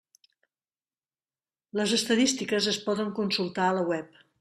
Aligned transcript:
Les 1.81 1.95
estadístiques 2.01 2.75
es 2.77 2.85
poden 2.91 3.17
consultar 3.23 3.71
a 3.73 3.79
la 3.81 3.91
web. 3.95 4.25